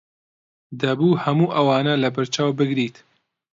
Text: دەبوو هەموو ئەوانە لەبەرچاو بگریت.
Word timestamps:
دەبوو 0.81 1.19
هەموو 1.23 1.53
ئەوانە 1.55 1.93
لەبەرچاو 2.03 2.49
بگریت. 2.59 2.95